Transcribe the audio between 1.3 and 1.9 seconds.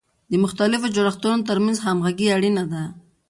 ترمنځ